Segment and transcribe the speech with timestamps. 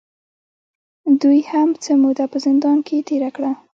[1.21, 3.51] دوې هم څۀ موده پۀ زندان کښې تېره کړه